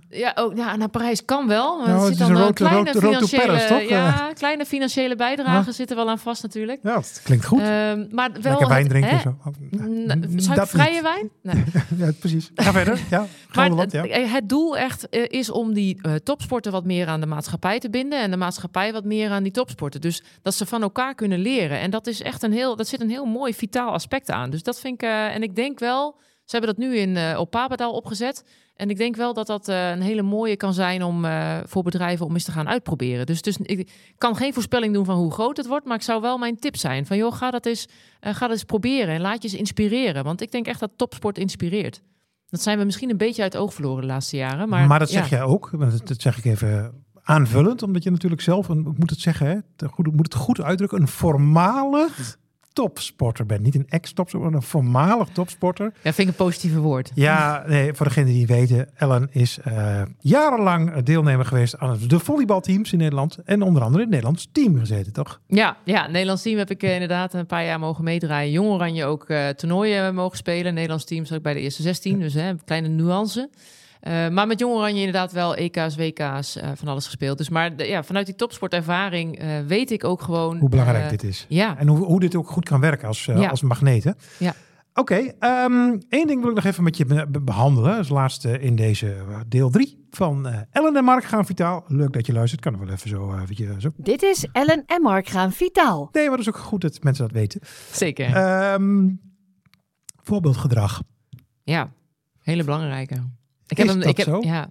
[0.10, 1.78] eh, Ja, ook, ja, naar Parijs kan wel.
[1.78, 3.90] Maar Nou, er het zit is dan een een road kleine road road financiële, Paris,
[3.90, 5.72] ja, kleine financiële bijdrage Ja.
[5.72, 6.80] zit er wel aan vast natuurlijk.
[6.84, 7.60] ja, het klinkt goed.
[7.60, 9.20] Ehm, maar wel Lekker wijn drinken hè?
[9.20, 9.36] zo.
[9.46, 11.02] Oh, N- n- Zou ik dat vrije niet.
[11.02, 11.30] wijn?
[11.42, 11.64] Nee.
[12.08, 12.52] Ja, precies.
[12.56, 13.00] Ga verder.
[13.10, 14.06] Ja, Maar ja.
[14.28, 17.90] het doel echt eh, is om die eh, topsporten wat meer aan de maatschappij te
[17.90, 20.02] binden en de maatschappij wat meer aan die topsporten.
[20.02, 21.80] Dus dat ze van elkaar kunnen leren.
[21.80, 24.50] En dat is echt een heel, dat zit een heel mooi vitaal aspect aan.
[24.50, 26.16] Dus dat vind ik, eh, en ik denk wel,
[26.46, 28.44] ze hebben dat nu in eh, op Papendal opgezet.
[28.76, 31.84] En ik denk wel dat dat eh, een hele mooie kan zijn om eh, voor
[31.84, 33.26] bedrijven om eens te gaan uitproberen.
[33.26, 36.22] Dus, dus ik kan geen voorspelling doen van hoe groot het wordt, maar ik zou
[36.22, 37.88] wel mijn tip zijn van joh, ga dat eens,
[38.20, 40.24] eh, ga dat eens proberen en laat je eens inspireren.
[40.24, 42.02] Want ik denk echt dat topsport inspireert.
[42.50, 44.70] Dat zijn we misschien een beetje uit het oog verloren de laatste jaren.
[44.70, 45.38] Maar, Maar, dat zeg ja.
[45.38, 45.70] jij ook.
[46.06, 49.88] Dat, zeg ik even aanvullend, omdat je natuurlijk zelf, een, ik moet het zeggen, hè,
[49.88, 52.38] goed, moet het goed uitdrukken, een voormalig
[52.74, 53.62] topsporter bent.
[53.62, 55.86] Niet een ex-topsporter, maar een voormalig topsporter.
[55.86, 57.12] Ja, vind ik een positieve woord.
[57.16, 62.92] Ja, nee, voor degenen die weten, Ellen is eh, jarenlang deelnemer geweest aan de volleybalteams
[62.92, 63.38] in Nederland.
[63.46, 65.40] En onder andere in het Nederlands team gezeten, toch?
[65.48, 68.52] Ja, ja, het Nederlands team heb ik eh, inderdaad een paar jaar mogen meedraaien.
[68.52, 70.74] Jong Oranje ook eh, toernooien mogen spelen.
[70.74, 73.50] Nederlands team zat ik bij de eerste 16, dus hè, een kleine nuance.
[74.04, 77.38] Eh, maar met Jong Oranje inderdaad wel EK's, WK's, eh, van alles gespeeld.
[77.38, 80.58] Dus maar de- ja, vanuit die topsportervaring eh, weet ik ook gewoon...
[80.58, 81.46] Hoe belangrijk dit is.
[81.50, 83.48] Ja, En hoe, hoe dit ook goed kan werken als, Ja.
[83.50, 84.04] als magneet.
[84.04, 84.12] hè?
[84.40, 84.54] Ja.
[84.94, 87.98] Oké, ehm, één ding wil ik nog even met je be- be- behandelen.
[87.98, 89.16] Als laatste in deze
[89.48, 91.84] deel 3 van eh, Ellen en Mark gaan vitaal.
[91.88, 92.62] Leuk dat je luistert.
[92.62, 93.36] Kan er wel even zo.
[93.80, 93.90] zo.
[93.98, 96.10] Dit is Ellen en Mark gaan vitaal.
[96.12, 97.62] Nee, maar dat is ook goed dat mensen dat weten.
[97.92, 98.36] zeker.
[98.36, 99.10] Ehm,
[100.24, 101.02] voorbeeldgedrag.
[101.64, 101.92] Ja,
[102.40, 103.24] hele belangrijke.
[103.68, 104.42] Ik Is heb dat ik heb, zo?
[104.42, 104.70] Ja,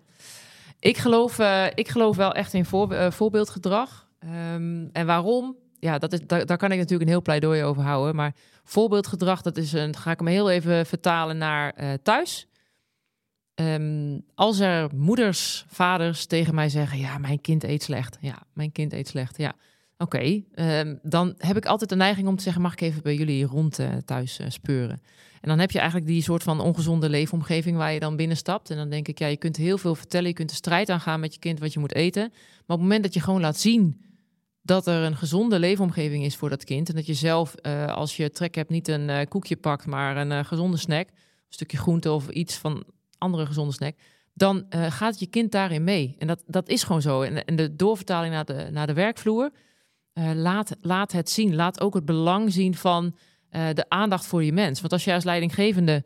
[0.79, 4.09] ik geloof, eh, ik geloof wel echt in voor, eh, voorbeeldgedrag.
[4.19, 5.57] Ehm, en waarom?
[5.79, 8.15] Ja, dat is, daar, daar kan ik natuurlijk een heel pleidooi over houden.
[8.15, 12.47] Maar voorbeeldgedrag, dat is een, ga ik hem heel even vertalen naar eh, thuis.
[13.55, 18.19] Ehm, als er moeders, vaders tegen mij zeggen: Ja, mijn kind eet slecht.
[18.21, 19.37] Ja, mijn kind eet slecht.
[19.37, 19.53] Ja,
[20.03, 20.43] oké.
[20.55, 23.45] ehm, dan heb ik altijd de neiging om te zeggen: Mag ik even bij jullie
[23.45, 25.03] rond eh, thuis eh, speuren?
[25.41, 28.71] En dan heb je eigenlijk die soort van ongezonde leefomgeving waar je dan binnenstapt.
[28.71, 30.29] En dan denk ik, ja, je kunt heel veel vertellen.
[30.29, 32.23] Je kunt de strijd aangaan met je kind wat je moet eten.
[32.31, 34.01] Maar op het moment dat je gewoon laat zien
[34.63, 36.89] dat er een gezonde leefomgeving is voor dat kind.
[36.89, 40.45] En dat je zelf, eh, als je trek hebt, niet een koekje pakt, maar een
[40.45, 41.09] gezonde snack.
[41.09, 41.15] Een
[41.49, 42.85] stukje groente of iets van
[43.19, 43.95] andere gezonde snack.
[44.35, 46.15] Dan gaat je kind daarin mee.
[46.19, 47.23] En dat, dat is gewoon zo.
[47.23, 49.51] En, en de doorvertaling naar de, naar de werkvloer.
[50.13, 51.55] Eh, laat, laat het zien.
[51.55, 53.17] Laat ook het belang zien van
[53.49, 54.81] eh, de aandacht voor je mens.
[54.81, 56.05] Want als je als leidinggevende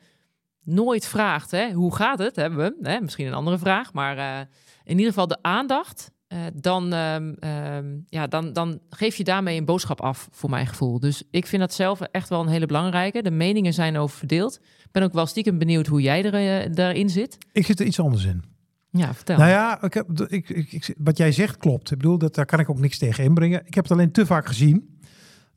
[0.62, 4.46] nooit vraagt, hè, hoe gaat het, hebben we, hè, misschien een andere vraag, maar eh,
[4.84, 6.14] in ieder geval de aandacht,
[6.54, 11.00] dan, ehm, ehm, ja, dan, dan geef je daarmee een boodschap af, voor mijn gevoel.
[11.00, 13.22] Dus ik vind dat zelf echt wel een hele belangrijke.
[13.22, 14.60] De meningen zijn over verdeeld.
[14.84, 17.38] Ik ben ook wel stiekem benieuwd hoe jij er, eh, daarin zit.
[17.52, 18.55] Ik zit er iets anders in.
[18.90, 19.36] Ja, vertel.
[19.36, 21.90] Nou ja, ik heb, ik, ik, wat jij zegt klopt.
[21.90, 23.66] Ik bedoel, dat, daar kan ik ook niks tegen inbrengen.
[23.66, 24.98] Ik heb het alleen te vaak gezien.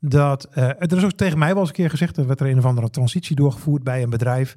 [0.00, 2.46] Dat, eh, er is ook tegen mij wel eens een keer gezegd, er werd er
[2.46, 4.56] een of andere transitie doorgevoerd bij een bedrijf.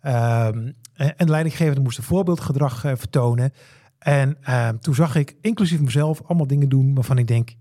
[0.00, 3.52] Ehm, en de leidinggevende moest een voorbeeldgedrag eh, vertonen.
[3.98, 7.54] En ehm, toen zag ik, inclusief mezelf, allemaal dingen doen waarvan ik denk,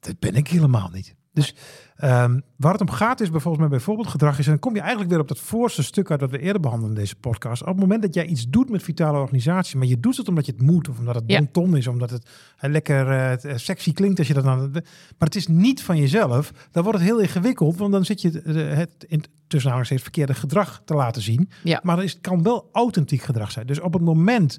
[0.00, 1.14] dat ben ik helemaal niet.
[1.36, 1.54] Dus
[1.96, 4.80] ehm, waar het om gaat is bijvoorbeeld met bijvoorbeeld gedrag is, en dan kom je
[4.80, 7.62] eigenlijk weer op dat voorste stuk uit dat we eerder behandelen in deze podcast.
[7.62, 10.46] Op het moment dat jij iets doet met vitale organisatie, maar je doet het omdat
[10.46, 11.38] je het moet, of omdat het Ja.
[11.38, 14.70] bon ton is, omdat het eh, lekker eh, eh, sexy klinkt als je dat dan.
[14.72, 14.82] Maar
[15.18, 19.04] het is niet van jezelf, dan wordt het heel ingewikkeld, want dan zit je het
[19.08, 21.50] in tussen aanhalingstekens verkeerde gedrag te laten zien.
[21.62, 21.80] Ja.
[21.82, 23.66] Maar het kan wel authentiek gedrag zijn.
[23.66, 24.58] Dus op het moment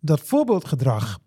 [0.00, 1.18] dat voorbeeldgedrag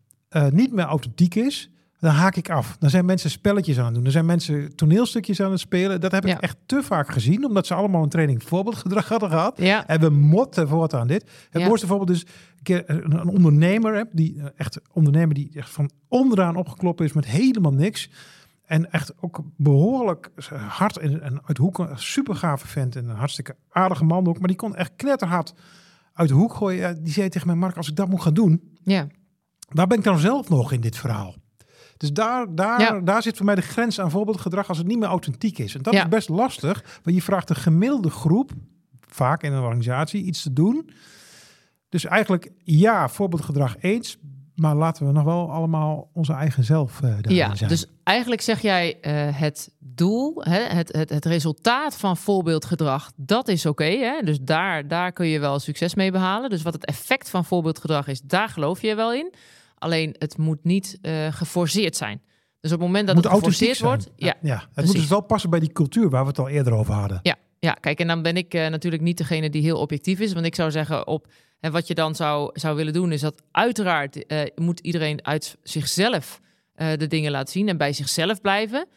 [0.52, 2.75] niet meer authentiek is, dan haak ik af.
[2.79, 4.03] Dan zijn mensen spelletjes aan het doen.
[4.03, 6.01] Dan zijn mensen toneelstukjes aan het spelen.
[6.01, 6.39] Dat heb ik Ja.
[6.39, 9.57] echt te vaak gezien, omdat ze allemaal een training voorbeeldgedrag hadden gehad.
[9.57, 11.21] Ja, En we motten voort aan dit.
[11.49, 11.67] Het Ja.
[11.67, 12.25] mooiste voorbeeld is
[12.63, 17.73] een, ondernemer, hè, die eh, echt ondernemer die echt van onderaan opgeklopt is met helemaal
[17.73, 18.10] niks.
[18.65, 20.31] En echt ook behoorlijk
[20.67, 21.89] hard en, en uit hoeken.
[21.99, 24.39] Super gave vent en een hartstikke aardige man ook.
[24.39, 25.53] Maar die kon echt knetterhard
[26.13, 27.03] uit de hoek gooien.
[27.03, 29.07] Die zei tegen mij, Mark, als ik dat moet gaan doen, ja.
[29.69, 31.36] waar ben ik dan zelf nog in dit verhaal?
[31.97, 32.99] Dus daar, daar, Ja.
[32.99, 35.75] daar zit voor mij de grens aan voorbeeldgedrag als het niet meer authentiek is.
[35.75, 36.03] En dat Ja.
[36.03, 38.51] is best lastig, want je vraagt een gemiddelde groep,
[39.07, 40.89] vaak in een organisatie, iets te doen.
[41.89, 44.17] Dus eigenlijk ja, voorbeeldgedrag eens,
[44.55, 47.69] maar laten we nog wel allemaal onze eigen zelf daarin Ja, zijn.
[47.69, 53.47] dus eigenlijk zeg jij eh, het doel, hè, het, het, het resultaat van voorbeeldgedrag, dat
[53.47, 53.83] is oké.
[53.86, 54.21] hè?
[54.23, 56.49] dus daar, daar kun je wel succes mee behalen.
[56.49, 59.33] Dus wat het effect van voorbeeldgedrag is, daar geloof je wel in.
[59.77, 62.21] Alleen het moet niet eh, geforceerd zijn.
[62.59, 63.89] Dus op het moment dat moet het, geforceerd zijn.
[63.89, 64.91] wordt, ja, ja, het precies.
[64.91, 67.19] moet dus wel passen bij die cultuur waar we het al eerder over hadden.
[67.21, 70.33] Ja, ja, kijk, en dan ben ik eh, natuurlijk niet degene die heel objectief is.
[70.33, 71.27] Want ik zou zeggen, op
[71.59, 75.57] en wat je dan zou, zou willen doen, is dat uiteraard eh, moet iedereen uit
[75.63, 76.39] zichzelf
[76.97, 78.87] de dingen laten zien en bij zichzelf blijven.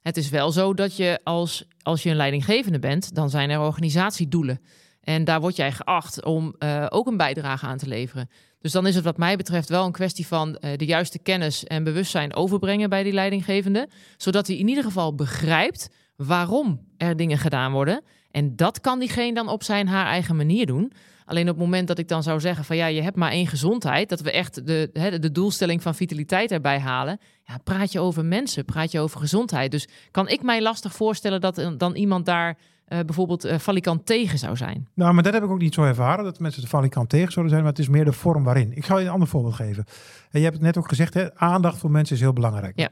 [0.00, 3.60] Het is wel zo dat je als, als je een leidinggevende bent, dan zijn er
[3.60, 4.60] organisatiedoelen.
[5.00, 8.28] En daar word jij geacht om eh, ook een bijdrage aan te leveren.
[8.60, 11.64] Dus dan is het wat mij betreft wel een kwestie van eh, de juiste kennis
[11.64, 13.88] en bewustzijn overbrengen bij die leidinggevende.
[14.16, 18.02] Zodat hij in ieder geval begrijpt waarom er dingen gedaan worden.
[18.30, 20.92] En dat kan diegene dan op zijn haar eigen manier doen.
[21.24, 23.46] Alleen op het moment dat ik dan zou zeggen van ja, je hebt maar één
[23.46, 27.20] gezondheid, dat we echt de, de doelstelling van vitaliteit erbij halen.
[27.44, 29.70] Ja, praat je over mensen, praat je over gezondheid.
[29.70, 32.58] Dus kan ik mij lastig voorstellen dat dan iemand daar
[32.98, 34.88] bijvoorbeeld uh, valikant tegen zou zijn.
[34.94, 37.52] Nou, maar dat heb ik ook niet zo ervaren, dat mensen de valikant tegen zouden
[37.52, 38.76] zijn, maar het is meer de vorm waarin.
[38.76, 39.84] Ik ga je een ander voorbeeld geven.
[40.30, 42.78] En je hebt het net ook gezegd, hè, aandacht voor mensen is heel belangrijk.
[42.78, 42.88] Ja.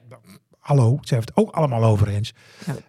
[0.59, 2.35] Hallo, ze heeft het ook allemaal over eens.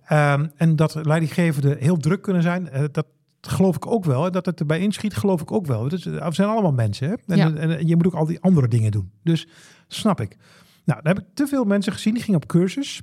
[0.09, 0.33] Ja.
[0.33, 3.05] Um, en dat leidinggevenden heel druk kunnen zijn, uh, dat
[3.41, 4.25] geloof ik ook wel.
[4.25, 5.87] En dat het erbij inschiet, geloof ik ook wel.
[5.87, 7.07] Dus, we zijn allemaal mensen.
[7.09, 7.15] Hè?
[7.27, 7.53] En, Ja.
[7.53, 9.11] en, je moet ook al die andere dingen doen.
[9.23, 9.47] Dus
[9.87, 10.35] snap ik.
[10.85, 13.01] Nou, dan heb ik te veel mensen gezien die gingen op cursus.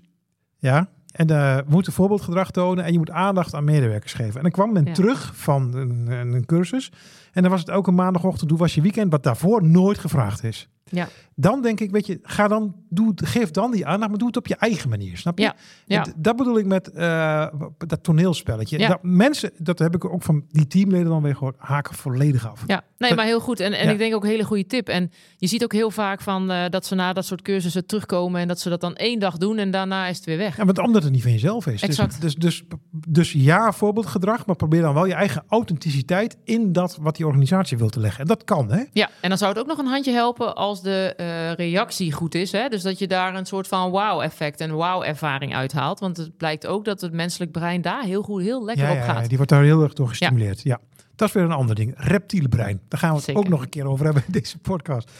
[0.59, 0.89] Ja.
[1.17, 4.35] En uh, we moeten voorbeeldgedrag tonen en je moet aandacht aan medewerkers geven.
[4.37, 4.93] En dan kwam men Ja.
[4.93, 6.93] terug van een, een, een cursus.
[7.33, 9.11] En dan was het elke maandagochtend, hoe was je weekend?
[9.11, 10.69] Wat daarvoor nooit gevraagd is.
[10.91, 11.09] Ja.
[11.35, 14.37] Dan denk ik, weet je, ga dan, doe, geef dan die aandacht, maar doe het
[14.37, 15.53] op je eigen manier, snap je?
[15.87, 17.47] Ja, Dat bedoel ik met eh,
[17.87, 18.79] dat toneelspelletje.
[18.79, 18.89] Ja.
[18.89, 22.63] Dat mensen, dat heb ik ook van die teamleden dan weer gehoord, haken volledig af.
[22.67, 23.61] Ja, nee, maar heel goed.
[23.61, 23.91] En, en Ja.
[23.93, 24.89] ik denk ook een hele goede tip.
[24.89, 28.41] En je ziet ook heel vaak van eh, dat ze na dat soort cursussen terugkomen
[28.41, 30.57] en dat ze dat dan één dag doen en daarna is het weer weg.
[30.57, 31.73] Ja, want omdat het niet van jezelf is.
[31.81, 32.21] Dus- Exact.
[32.21, 36.99] Dus, dus, dus, dus ja, voorbeeldgedrag, maar probeer dan wel je eigen authenticiteit in dat
[37.01, 38.21] wat die organisatie wil te leggen.
[38.21, 38.83] En dat kan, hè?
[38.93, 42.35] Ja, en dan zou het ook nog een handje helpen als de eh, reactie goed
[42.35, 42.53] is.
[42.53, 42.69] Hè?
[42.69, 46.01] Dus dat je daar een soort van wow-effect en wow-ervaring uithaalt.
[46.01, 49.01] Want het blijkt ook dat het menselijk brein daar heel goed, heel lekker ja, op
[49.01, 49.23] gaat.
[49.23, 50.63] ja, die wordt daar heel erg door gestimuleerd.
[50.63, 50.81] Ja.
[51.15, 51.95] Dat is weer een ander ding.
[51.97, 52.81] Reptiele brein.
[52.89, 53.43] Daar gaan we het Zeker.
[53.43, 55.11] ook nog een keer over hebben in deze podcast.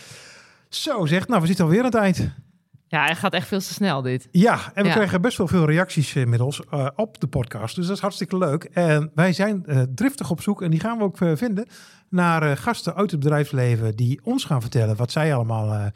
[0.69, 2.31] Zo zeg, nou, we zitten alweer aan het eind.
[2.89, 4.29] Ja, het gaat echt veel te snel dit.
[4.31, 4.95] Ja, en we Ja.
[4.95, 7.75] krijgen best wel veel reacties inmiddels eh, op de podcast.
[7.77, 8.65] Dus dat is hartstikke leuk.
[8.65, 11.67] En wij zijn eh, driftig op zoek, en die gaan we ook eh, vinden,
[12.11, 15.87] naar eh, gasten uit het bedrijfsleven die ons gaan vertellen wat zij allemaal eh,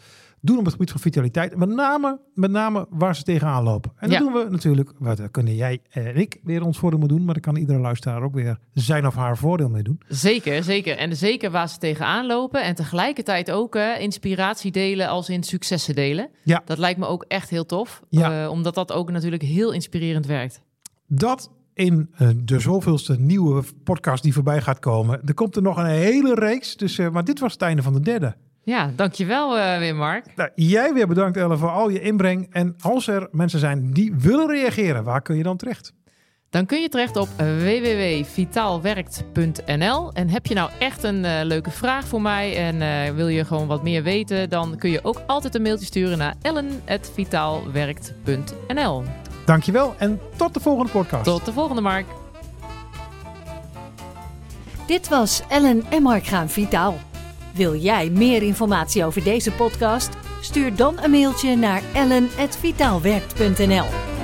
[0.40, 1.56] doen op het gebied van vitaliteit.
[1.56, 3.92] Met name, met name waar ze tegenaan lopen.
[3.96, 4.24] En dat Ja.
[4.24, 7.42] doen we natuurlijk, wat kunnen jij en ik weer ons voordeel mee doen, maar daar
[7.42, 10.00] kan iedere luisteraar ook weer zijn of haar voordeel mee doen.
[10.08, 10.96] Zeker, zeker.
[10.96, 12.62] En zeker waar ze tegenaan lopen.
[12.64, 16.28] En tegelijkertijd ook eh, inspiratie delen als in successen delen.
[16.44, 16.62] Ja.
[16.64, 18.02] Dat lijkt me ook echt heel tof.
[18.08, 18.42] Ja.
[18.44, 20.60] eh, omdat dat ook natuurlijk heel inspirerend werkt.
[21.06, 25.20] Dat in eh, de zoveelste nieuwe podcast die voorbij gaat komen.
[25.24, 28.00] Er komt er nog een hele reeks, dus, maar dit was het einde van de
[28.00, 28.36] derde.
[28.62, 30.26] Ja, dankjewel eh weer Mark.
[30.36, 32.46] Nou, jij weer bedankt Elle voor al je inbreng.
[32.50, 35.92] En als er mensen zijn die willen reageren, waar kun je dan terecht?
[36.50, 40.12] Dan kun je terecht op www.vitaalwerkt.nl.
[40.12, 43.44] En heb je nou echt een eh, leuke vraag voor mij en eh, wil je
[43.44, 49.02] gewoon wat meer weten, dan kun je ook altijd een mailtje sturen naar ellen.vitaalwerkt.nl.
[49.44, 51.24] Dankjewel en tot de volgende podcast.
[51.24, 52.06] Tot de volgende Mark.
[54.86, 56.98] Dit was Ellen en Mark gaan vitaal.
[57.54, 60.08] Wil jij meer informatie over deze podcast?
[60.40, 64.19] Stuur dan een mailtje naar ellen.vitaalwerkt.nl.